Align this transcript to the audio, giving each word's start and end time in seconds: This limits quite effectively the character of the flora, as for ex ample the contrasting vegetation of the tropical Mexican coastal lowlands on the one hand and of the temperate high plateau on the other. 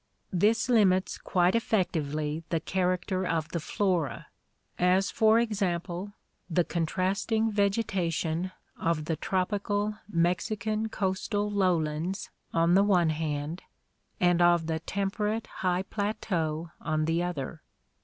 This 0.33 0.67
limits 0.67 1.19
quite 1.19 1.53
effectively 1.53 2.43
the 2.49 2.59
character 2.59 3.23
of 3.23 3.49
the 3.49 3.59
flora, 3.59 4.25
as 4.79 5.11
for 5.11 5.37
ex 5.37 5.61
ample 5.61 6.13
the 6.49 6.63
contrasting 6.63 7.51
vegetation 7.51 8.51
of 8.79 9.05
the 9.05 9.15
tropical 9.15 9.99
Mexican 10.11 10.89
coastal 10.89 11.51
lowlands 11.51 12.31
on 12.51 12.73
the 12.73 12.83
one 12.83 13.11
hand 13.11 13.61
and 14.19 14.41
of 14.41 14.65
the 14.65 14.79
temperate 14.79 15.45
high 15.61 15.83
plateau 15.83 16.71
on 16.81 17.05
the 17.05 17.21
other. 17.21 17.61